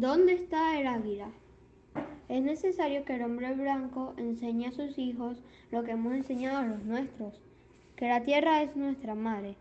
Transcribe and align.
¿Dónde 0.00 0.34
está 0.34 0.78
el 0.78 0.86
águila? 0.86 1.28
Es 2.28 2.40
necesario 2.40 3.04
que 3.04 3.16
el 3.16 3.24
hombre 3.24 3.52
blanco 3.54 4.14
enseñe 4.16 4.66
a 4.68 4.70
sus 4.70 4.96
hijos 4.96 5.42
lo 5.72 5.82
que 5.82 5.90
hemos 5.90 6.12
enseñado 6.12 6.58
a 6.58 6.66
los 6.66 6.84
nuestros, 6.84 7.42
que 7.96 8.06
la 8.06 8.22
tierra 8.22 8.62
es 8.62 8.76
nuestra 8.76 9.16
madre. 9.16 9.56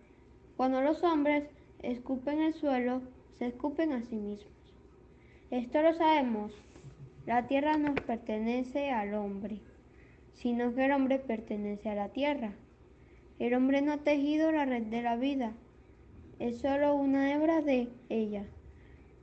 Cuando 0.55 0.81
los 0.81 1.04
hombres 1.04 1.50
escupen 1.81 2.39
el 2.39 2.54
suelo, 2.54 3.02
se 3.39 3.47
escupen 3.47 3.94
a 3.94 4.04
sí 4.04 4.15
mismos. 4.15 4.76
Esto 5.50 5.81
lo 5.81 5.96
sabemos. 5.96 6.54
La 7.25 7.47
tierra 7.47 7.77
no 7.77 7.95
pertenece 7.95 8.91
al 8.91 9.15
hombre, 9.15 9.57
sino 10.35 10.75
que 10.75 10.85
el 10.85 10.91
hombre 10.91 11.17
pertenece 11.17 11.89
a 11.89 11.95
la 11.95 12.09
tierra. 12.09 12.54
El 13.39 13.55
hombre 13.55 13.81
no 13.81 13.93
ha 13.93 13.97
tejido 13.97 14.51
la 14.51 14.65
red 14.65 14.83
de 14.83 15.01
la 15.01 15.15
vida, 15.15 15.54
es 16.38 16.59
solo 16.59 16.93
una 16.93 17.33
hebra 17.33 17.63
de 17.63 17.88
ella. 18.09 18.45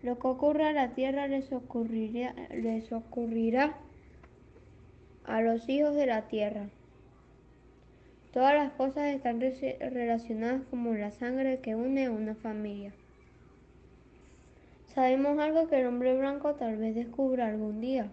Lo 0.04 0.18
que 0.18 0.26
ocurra 0.26 0.68
a 0.68 0.72
la 0.72 0.90
tierra 0.90 1.28
les 1.28 1.50
ocurrirá, 1.50 2.34
les 2.50 2.92
ocurrirá 2.92 3.74
a 5.24 5.40
los 5.40 5.66
hijos 5.66 5.94
de 5.94 6.04
la 6.04 6.28
tierra. 6.28 6.68
Todas 8.30 8.52
las 8.52 8.72
cosas 8.72 9.14
están 9.14 9.40
relacionadas 9.40 10.60
como 10.68 10.92
la 10.92 11.10
sangre 11.10 11.60
que 11.60 11.74
une 11.74 12.04
a 12.04 12.10
una 12.10 12.34
familia. 12.34 12.92
Sabemos 14.94 15.38
algo 15.38 15.68
que 15.68 15.80
el 15.80 15.86
hombre 15.86 16.14
blanco 16.18 16.54
tal 16.54 16.76
vez 16.76 16.94
descubra 16.94 17.46
algún 17.46 17.80
día, 17.80 18.08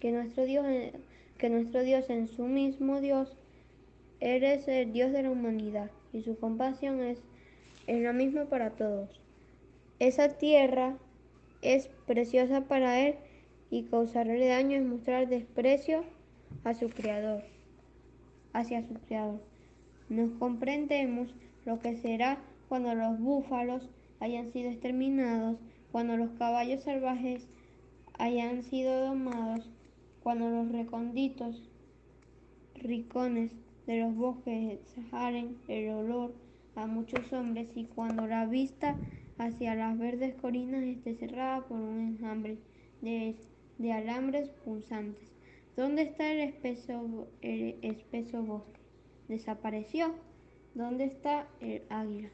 que 0.00 0.12
nuestro 0.12 0.44
Dios, 0.44 0.66
que 1.38 1.48
nuestro 1.48 1.82
Dios 1.82 2.10
en 2.10 2.28
su 2.28 2.44
mismo 2.44 3.00
Dios, 3.00 3.34
eres 4.20 4.68
el 4.68 4.92
Dios 4.92 5.12
de 5.12 5.22
la 5.22 5.30
humanidad 5.30 5.90
y 6.12 6.20
su 6.20 6.38
compasión 6.38 7.02
es, 7.02 7.20
es 7.86 8.02
la 8.02 8.12
misma 8.12 8.44
para 8.44 8.72
todos. 8.72 9.08
Esa 9.98 10.28
tierra 10.36 10.98
es 11.62 11.88
preciosa 12.06 12.62
para 12.62 13.00
él 13.00 13.16
y 13.70 13.84
causarle 13.84 14.46
daño 14.46 14.76
es 14.76 14.84
mostrar 14.84 15.28
desprecio 15.28 16.04
a 16.64 16.74
su 16.74 16.88
creador, 16.88 17.42
hacia 18.52 18.86
su 18.86 18.94
creador. 18.94 19.40
Nos 20.08 20.30
comprendemos 20.38 21.34
lo 21.64 21.80
que 21.80 21.96
será 21.96 22.38
cuando 22.68 22.94
los 22.94 23.18
búfalos 23.18 23.88
hayan 24.20 24.52
sido 24.52 24.70
exterminados, 24.70 25.58
cuando 25.92 26.16
los 26.16 26.30
caballos 26.38 26.84
salvajes 26.84 27.46
hayan 28.18 28.62
sido 28.62 29.06
domados, 29.06 29.68
cuando 30.22 30.48
los 30.48 30.70
recónditos 30.70 31.68
ricones 32.74 33.52
de 33.86 34.00
los 34.00 34.14
bosques 34.14 34.80
exhalen 34.96 35.56
el 35.68 35.90
olor 35.90 36.34
a 36.74 36.86
muchos 36.86 37.32
hombres 37.32 37.68
y 37.74 37.84
cuando 37.84 38.26
la 38.26 38.46
vista 38.46 38.96
hacia 39.38 39.74
las 39.74 39.98
verdes 39.98 40.34
colinas 40.34 40.82
esté 40.82 41.14
cerrada 41.14 41.66
por 41.66 41.78
un 41.78 42.00
enjambre 42.00 42.58
de, 43.02 43.36
de 43.78 43.92
alambres 43.92 44.48
punzantes. 44.64 45.28
¿Dónde 45.76 46.02
está 46.02 46.32
el 46.32 46.40
espeso, 46.40 47.28
el 47.42 47.78
espeso 47.82 48.42
bosque? 48.42 48.80
¿Desapareció? 49.28 50.14
¿Dónde 50.74 51.04
está 51.04 51.46
el 51.60 51.82
águila? 51.90 52.30